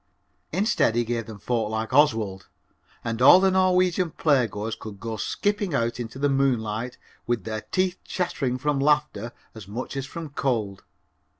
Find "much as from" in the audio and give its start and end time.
9.67-10.29